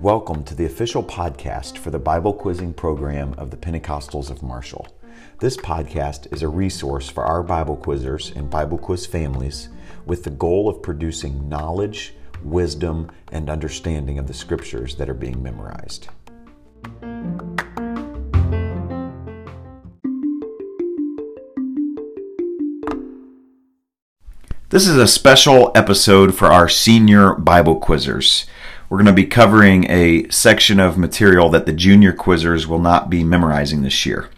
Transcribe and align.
Welcome 0.00 0.42
to 0.46 0.56
the 0.56 0.64
official 0.64 1.04
podcast 1.04 1.78
for 1.78 1.92
the 1.92 2.00
Bible 2.00 2.32
quizzing 2.32 2.74
program 2.74 3.32
of 3.34 3.52
the 3.52 3.56
Pentecostals 3.56 4.28
of 4.28 4.42
Marshall. 4.42 4.88
This 5.38 5.56
podcast 5.56 6.32
is 6.32 6.42
a 6.42 6.48
resource 6.48 7.08
for 7.08 7.24
our 7.24 7.44
Bible 7.44 7.76
quizzers 7.76 8.34
and 8.34 8.50
Bible 8.50 8.78
quiz 8.78 9.06
families 9.06 9.68
with 10.04 10.24
the 10.24 10.30
goal 10.30 10.68
of 10.68 10.82
producing 10.82 11.48
knowledge, 11.48 12.14
wisdom, 12.42 13.08
and 13.30 13.48
understanding 13.48 14.18
of 14.18 14.26
the 14.26 14.34
scriptures 14.34 14.96
that 14.96 15.08
are 15.08 15.14
being 15.14 15.40
memorized. 15.40 16.08
This 24.70 24.86
is 24.86 24.98
a 24.98 25.08
special 25.08 25.72
episode 25.74 26.32
for 26.32 26.46
our 26.46 26.68
senior 26.68 27.34
Bible 27.34 27.80
quizzers. 27.80 28.46
We're 28.88 28.98
going 28.98 29.06
to 29.06 29.12
be 29.12 29.26
covering 29.26 29.90
a 29.90 30.28
section 30.28 30.78
of 30.78 30.96
material 30.96 31.48
that 31.48 31.66
the 31.66 31.72
junior 31.72 32.12
quizzers 32.12 32.66
will 32.66 32.78
not 32.78 33.10
be 33.10 33.24
memorizing 33.24 33.82
this 33.82 34.06
year. 34.06 34.30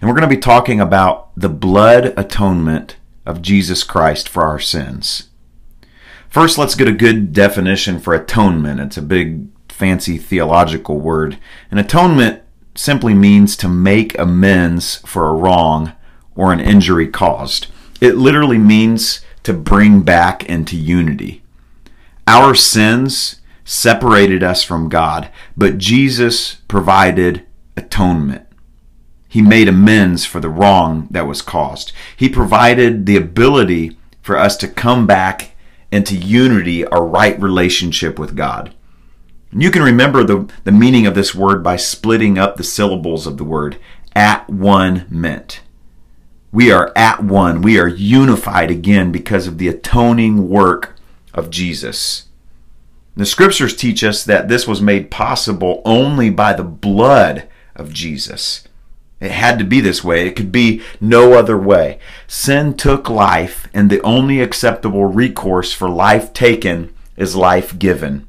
And 0.00 0.08
we're 0.08 0.14
going 0.14 0.30
to 0.30 0.36
be 0.36 0.40
talking 0.40 0.80
about 0.80 1.32
the 1.36 1.48
blood 1.48 2.14
atonement 2.16 2.98
of 3.26 3.42
Jesus 3.42 3.82
Christ 3.82 4.28
for 4.28 4.44
our 4.44 4.60
sins. 4.60 5.30
First, 6.28 6.56
let's 6.56 6.76
get 6.76 6.86
a 6.86 6.92
good 6.92 7.32
definition 7.32 7.98
for 7.98 8.14
atonement. 8.14 8.78
It's 8.78 8.96
a 8.96 9.02
big, 9.02 9.48
fancy 9.68 10.18
theological 10.18 11.00
word. 11.00 11.36
And 11.68 11.80
atonement 11.80 12.44
simply 12.76 13.12
means 13.12 13.56
to 13.56 13.68
make 13.68 14.16
amends 14.16 14.98
for 14.98 15.26
a 15.26 15.34
wrong 15.34 15.94
or 16.36 16.52
an 16.52 16.60
injury 16.60 17.08
caused. 17.08 17.66
It 18.00 18.14
literally 18.14 18.56
means 18.56 19.22
to 19.42 19.52
bring 19.52 20.02
back 20.02 20.44
into 20.44 20.76
unity. 20.76 21.42
Our 22.26 22.54
sins 22.54 23.40
separated 23.64 24.42
us 24.42 24.62
from 24.62 24.88
God, 24.88 25.30
but 25.56 25.78
Jesus 25.78 26.56
provided 26.68 27.46
atonement. 27.76 28.46
He 29.28 29.42
made 29.42 29.68
amends 29.68 30.24
for 30.24 30.40
the 30.40 30.48
wrong 30.48 31.06
that 31.10 31.26
was 31.26 31.40
caused. 31.40 31.92
He 32.16 32.28
provided 32.28 33.06
the 33.06 33.16
ability 33.16 33.96
for 34.22 34.36
us 34.36 34.56
to 34.58 34.68
come 34.68 35.06
back 35.06 35.54
into 35.92 36.16
unity, 36.16 36.82
a 36.82 37.00
right 37.00 37.40
relationship 37.40 38.18
with 38.18 38.36
God. 38.36 38.74
You 39.52 39.70
can 39.70 39.82
remember 39.82 40.22
the, 40.22 40.48
the 40.64 40.72
meaning 40.72 41.06
of 41.06 41.14
this 41.14 41.34
word 41.34 41.62
by 41.62 41.76
splitting 41.76 42.38
up 42.38 42.56
the 42.56 42.64
syllables 42.64 43.26
of 43.26 43.36
the 43.36 43.44
word 43.44 43.78
at 44.14 44.48
one 44.48 45.06
meant. 45.08 45.60
We 46.52 46.72
are 46.72 46.92
at 46.96 47.22
one. 47.22 47.62
We 47.62 47.78
are 47.78 47.88
unified 47.88 48.70
again 48.70 49.12
because 49.12 49.46
of 49.46 49.58
the 49.58 49.68
atoning 49.68 50.48
work 50.48 50.96
of 51.32 51.50
Jesus. 51.50 52.26
The 53.16 53.26
scriptures 53.26 53.76
teach 53.76 54.02
us 54.02 54.24
that 54.24 54.48
this 54.48 54.66
was 54.66 54.80
made 54.80 55.10
possible 55.10 55.82
only 55.84 56.30
by 56.30 56.52
the 56.52 56.64
blood 56.64 57.48
of 57.76 57.92
Jesus. 57.92 58.66
It 59.20 59.30
had 59.30 59.58
to 59.58 59.64
be 59.64 59.80
this 59.80 60.02
way. 60.02 60.26
It 60.26 60.34
could 60.34 60.50
be 60.50 60.82
no 61.00 61.34
other 61.34 61.58
way. 61.58 61.98
Sin 62.26 62.74
took 62.74 63.10
life, 63.10 63.68
and 63.74 63.90
the 63.90 64.00
only 64.00 64.40
acceptable 64.40 65.04
recourse 65.04 65.72
for 65.72 65.90
life 65.90 66.32
taken 66.32 66.92
is 67.16 67.36
life 67.36 67.78
given. 67.78 68.26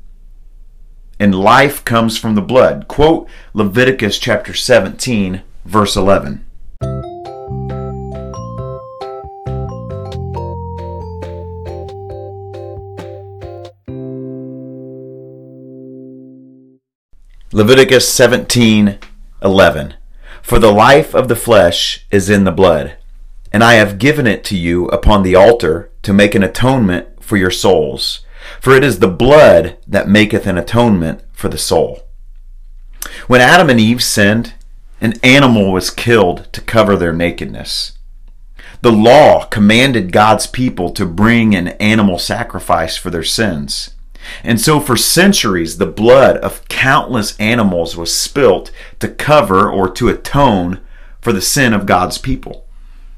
And 1.17 1.33
life 1.33 1.85
comes 1.85 2.17
from 2.17 2.35
the 2.35 2.41
blood. 2.41 2.87
Quote 2.87 3.29
Leviticus 3.53 4.19
chapter 4.19 4.53
17, 4.53 5.41
verse 5.65 5.95
11. 5.95 6.45
Leviticus 17.53 18.07
17 18.07 18.97
11. 19.43 19.95
For 20.41 20.57
the 20.57 20.71
life 20.71 21.13
of 21.13 21.27
the 21.27 21.35
flesh 21.35 22.05
is 22.09 22.29
in 22.29 22.45
the 22.45 22.51
blood, 22.51 22.95
and 23.51 23.61
I 23.61 23.73
have 23.73 23.99
given 23.99 24.25
it 24.25 24.45
to 24.45 24.57
you 24.57 24.85
upon 24.85 25.23
the 25.23 25.35
altar 25.35 25.91
to 26.03 26.13
make 26.13 26.33
an 26.33 26.43
atonement 26.43 27.21
for 27.21 27.35
your 27.35 27.51
souls. 27.51 28.21
For 28.61 28.73
it 28.73 28.85
is 28.85 28.99
the 28.99 29.09
blood 29.09 29.77
that 29.85 30.07
maketh 30.07 30.47
an 30.47 30.57
atonement 30.57 31.23
for 31.33 31.49
the 31.49 31.57
soul. 31.57 32.07
When 33.27 33.41
Adam 33.41 33.69
and 33.69 33.81
Eve 33.81 34.01
sinned, 34.01 34.53
an 35.01 35.15
animal 35.21 35.73
was 35.73 35.89
killed 35.89 36.47
to 36.53 36.61
cover 36.61 36.95
their 36.95 37.11
nakedness. 37.11 37.97
The 38.81 38.93
law 38.93 39.43
commanded 39.43 40.13
God's 40.13 40.47
people 40.47 40.89
to 40.91 41.05
bring 41.05 41.53
an 41.53 41.69
animal 41.79 42.17
sacrifice 42.17 42.95
for 42.95 43.09
their 43.09 43.23
sins. 43.23 43.93
And 44.43 44.59
so, 44.59 44.79
for 44.79 44.97
centuries, 44.97 45.77
the 45.77 45.85
blood 45.85 46.37
of 46.37 46.67
countless 46.67 47.37
animals 47.39 47.95
was 47.97 48.15
spilt 48.15 48.71
to 48.99 49.07
cover 49.07 49.69
or 49.69 49.89
to 49.91 50.09
atone 50.09 50.79
for 51.21 51.33
the 51.33 51.41
sin 51.41 51.73
of 51.73 51.85
God's 51.85 52.17
people. 52.17 52.65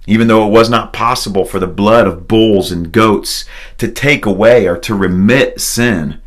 Even 0.05 0.27
though 0.27 0.45
it 0.45 0.51
was 0.51 0.69
not 0.69 0.91
possible 0.91 1.45
for 1.45 1.59
the 1.59 1.67
blood 1.67 2.07
of 2.07 2.27
bulls 2.27 2.71
and 2.71 2.91
goats 2.91 3.45
to 3.77 3.89
take 3.89 4.25
away 4.25 4.67
or 4.67 4.77
to 4.77 4.93
remit 4.93 5.61
sin, 5.61 6.19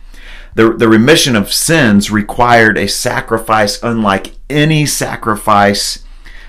the, 0.54 0.72
the 0.72 0.88
remission 0.88 1.37
of 1.37 1.53
sins 1.53 2.10
required 2.10 2.78
a 2.78 2.88
sacrifice 2.88 3.82
unlike 3.82 4.32
any 4.48 4.87
sacrifice 4.87 6.03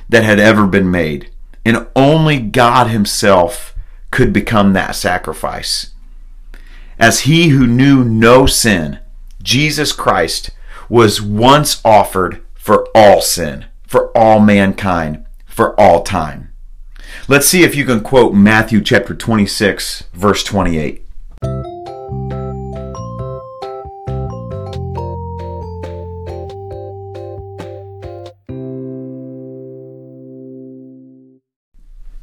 that 0.08 0.24
had 0.24 0.40
ever 0.40 0.66
been 0.66 0.90
made. 0.90 1.30
And 1.66 1.88
only 1.96 2.40
God 2.40 2.88
Himself 2.88 3.76
could 4.10 4.32
become 4.32 4.72
that 4.74 4.96
sacrifice. 4.96 5.92
As 7.00 7.22
he 7.22 7.50
who 7.50 7.68
knew 7.68 8.04
no 8.04 8.48
sin, 8.48 8.98
Jesus 9.44 9.92
Christ, 9.92 10.50
was 10.90 11.22
once 11.22 11.80
offered 11.86 12.44
for 12.56 12.88
all 12.96 13.22
sin, 13.22 13.66
for 13.86 14.10
all 14.18 14.40
mankind, 14.40 15.24
for 15.46 15.80
all 15.80 16.02
time. 16.02 16.52
Let's 17.28 17.46
see 17.46 17.64
if 17.64 17.76
you 17.76 17.86
can 17.86 18.02
quote 18.02 18.34
Matthew 18.34 18.82
chapter 18.82 19.14
26, 19.14 20.06
verse 20.14 20.44
28. 20.44 21.04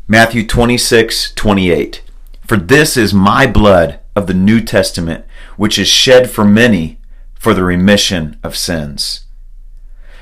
Matthew 0.09 0.45
26, 0.45 1.33
28. 1.35 2.03
For 2.45 2.57
this 2.57 2.97
is 2.97 3.15
my 3.15 3.47
blood 3.47 4.01
of 4.17 4.27
the 4.27 4.35
New 4.35 4.61
Testament, 4.61 5.25
which 5.57 5.79
is 5.79 5.89
shed 5.89 6.31
for 6.31 6.45
many 6.45 6.99
for 7.39 7.55
the 7.55 7.65
remission 7.65 8.39
of 8.43 8.57
sins. 8.57 9.27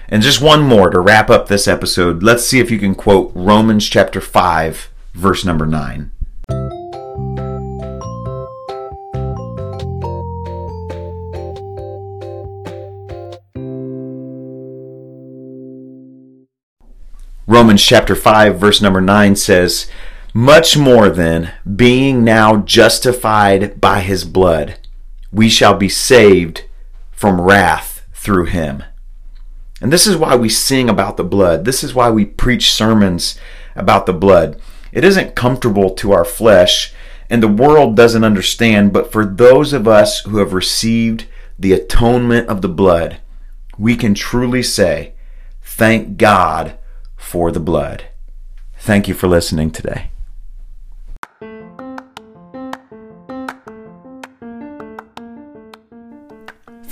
And 0.09 0.23
just 0.23 0.43
one 0.43 0.63
more 0.63 0.91
to 0.91 1.01
wrap 1.01 1.31
up 1.31 1.49
this 1.49 1.67
episode. 1.67 2.23
Let's 2.23 2.45
see 2.45 2.59
if 2.59 2.71
you 2.71 2.79
can 2.79 2.95
quote 2.95 3.33
Romans 3.35 3.89
chapter 3.89 4.21
5, 4.21 4.91
verse 5.15 5.45
number 5.45 5.67
9. 5.67 6.11
Romans 17.47 17.83
chapter 17.83 18.15
5, 18.15 18.59
verse 18.59 18.81
number 18.81 19.01
9 19.01 19.37
says, 19.37 19.91
much 20.35 20.77
more 20.77 21.11
then, 21.11 21.53
being 21.77 22.25
now 22.25 22.57
justified 22.59 23.81
by 23.81 24.01
his 24.01 24.25
blood, 24.25 24.79
we 25.31 25.49
shall 25.49 25.75
be 25.75 25.89
saved 25.89 26.65
from 27.11 27.41
wrath 27.41 28.05
through 28.15 28.47
him. 28.47 28.83
And 29.81 29.93
this 29.93 30.07
is 30.07 30.17
why 30.17 30.37
we 30.37 30.49
sing 30.49 30.89
about 30.89 31.17
the 31.17 31.25
blood. 31.25 31.65
This 31.65 31.83
is 31.83 31.95
why 31.95 32.09
we 32.11 32.25
preach 32.25 32.71
sermons 32.71 33.39
about 33.75 34.07
the 34.07 34.13
blood. 34.13 34.61
It 34.93 35.05
isn't 35.05 35.35
comfortable 35.35 35.91
to 35.97 36.13
our 36.13 36.25
flesh, 36.25 36.95
and 37.29 37.43
the 37.43 37.49
world 37.49 37.97
doesn't 37.97 38.25
understand, 38.25 38.93
but 38.93 39.11
for 39.11 39.25
those 39.25 39.73
of 39.73 39.89
us 39.89 40.21
who 40.21 40.39
have 40.39 40.53
received 40.53 41.27
the 41.59 41.73
atonement 41.73 42.49
of 42.49 42.63
the 42.63 42.69
blood, 42.69 43.19
we 43.79 43.97
can 43.97 44.15
truly 44.15 44.63
say, 44.63 45.15
Thank 45.63 46.17
God 46.17 46.79
for 47.17 47.51
the 47.51 47.61
blood. 47.61 48.05
Thank 48.79 49.09
you 49.09 49.15
for 49.15 49.29
listening 49.29 49.71
today. 49.71 50.11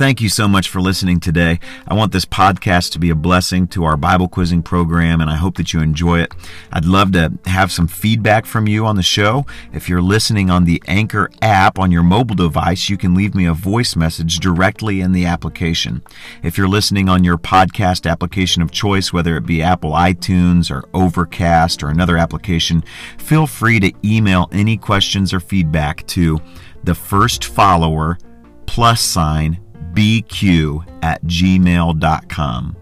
Thank 0.00 0.22
you 0.22 0.30
so 0.30 0.48
much 0.48 0.70
for 0.70 0.80
listening 0.80 1.20
today. 1.20 1.60
I 1.86 1.92
want 1.92 2.12
this 2.12 2.24
podcast 2.24 2.92
to 2.92 2.98
be 2.98 3.10
a 3.10 3.14
blessing 3.14 3.68
to 3.68 3.84
our 3.84 3.98
Bible 3.98 4.28
quizzing 4.28 4.62
program, 4.62 5.20
and 5.20 5.28
I 5.28 5.36
hope 5.36 5.58
that 5.58 5.74
you 5.74 5.82
enjoy 5.82 6.20
it. 6.20 6.32
I'd 6.72 6.86
love 6.86 7.12
to 7.12 7.34
have 7.44 7.70
some 7.70 7.86
feedback 7.86 8.46
from 8.46 8.66
you 8.66 8.86
on 8.86 8.96
the 8.96 9.02
show. 9.02 9.44
If 9.74 9.90
you're 9.90 10.00
listening 10.00 10.48
on 10.48 10.64
the 10.64 10.82
Anchor 10.86 11.28
app 11.42 11.78
on 11.78 11.92
your 11.92 12.02
mobile 12.02 12.34
device, 12.34 12.88
you 12.88 12.96
can 12.96 13.14
leave 13.14 13.34
me 13.34 13.44
a 13.44 13.52
voice 13.52 13.94
message 13.94 14.38
directly 14.38 15.02
in 15.02 15.12
the 15.12 15.26
application. 15.26 16.02
If 16.42 16.56
you're 16.56 16.66
listening 16.66 17.10
on 17.10 17.22
your 17.22 17.36
podcast 17.36 18.10
application 18.10 18.62
of 18.62 18.70
choice, 18.70 19.12
whether 19.12 19.36
it 19.36 19.44
be 19.44 19.62
Apple 19.62 19.92
iTunes 19.92 20.70
or 20.70 20.88
Overcast 20.94 21.82
or 21.82 21.90
another 21.90 22.16
application, 22.16 22.82
feel 23.18 23.46
free 23.46 23.78
to 23.80 23.92
email 24.02 24.48
any 24.50 24.78
questions 24.78 25.34
or 25.34 25.40
feedback 25.40 26.06
to 26.06 26.40
the 26.84 26.94
first 26.94 27.44
follower 27.44 28.16
plus 28.64 29.02
sign 29.02 29.60
bq 30.00 30.84
at 31.02 31.22
gmail.com. 31.24 32.76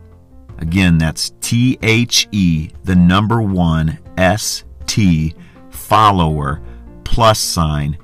Again, 0.58 0.98
that's 0.98 1.32
T 1.40 1.76
H 1.82 2.28
E, 2.30 2.70
the 2.84 2.94
number 2.94 3.42
one 3.42 3.98
S 4.16 4.62
T, 4.86 5.34
follower, 5.70 6.62
plus 7.02 7.40
sign, 7.40 7.98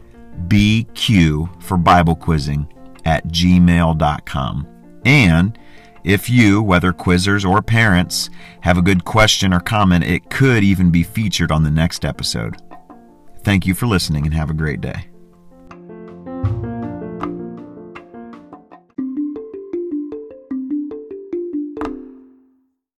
BQ 0.48 1.62
for 1.62 1.76
Bible 1.76 2.16
quizzing 2.16 2.66
at 3.04 3.26
gmail.com. 3.28 4.66
And 5.04 5.58
if 6.02 6.28
you, 6.28 6.60
whether 6.62 6.92
quizzers 6.92 7.48
or 7.48 7.62
parents, 7.62 8.30
have 8.62 8.78
a 8.78 8.82
good 8.82 9.04
question 9.04 9.54
or 9.54 9.60
comment, 9.60 10.04
it 10.04 10.28
could 10.28 10.64
even 10.64 10.90
be 10.90 11.04
featured 11.04 11.52
on 11.52 11.62
the 11.62 11.70
next 11.70 12.04
episode. 12.04 12.56
Thank 13.42 13.64
you 13.64 13.74
for 13.74 13.86
listening 13.86 14.24
and 14.24 14.34
have 14.34 14.50
a 14.50 14.54
great 14.54 14.80
day. 14.80 15.13